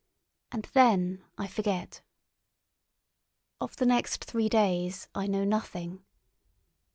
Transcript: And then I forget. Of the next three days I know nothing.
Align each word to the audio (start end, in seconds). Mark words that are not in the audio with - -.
And 0.51 0.63
then 0.73 1.23
I 1.37 1.45
forget. 1.45 2.01
Of 3.59 3.75
the 3.75 3.85
next 3.85 4.23
three 4.23 4.49
days 4.49 5.07
I 5.13 5.27
know 5.27 5.43
nothing. 5.43 6.03